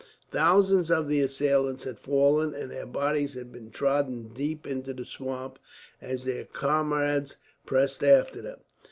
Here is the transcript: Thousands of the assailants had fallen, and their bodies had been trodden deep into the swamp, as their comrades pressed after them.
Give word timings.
Thousands 0.31 0.89
of 0.89 1.07
the 1.07 1.21
assailants 1.21 1.83
had 1.83 1.99
fallen, 1.99 2.55
and 2.55 2.71
their 2.71 2.87
bodies 2.87 3.35
had 3.35 3.51
been 3.51 3.69
trodden 3.69 4.29
deep 4.29 4.65
into 4.65 4.93
the 4.95 5.05
swamp, 5.05 5.59
as 6.01 6.25
their 6.25 6.45
comrades 6.45 7.35
pressed 7.67 8.03
after 8.03 8.41
them. 8.41 8.57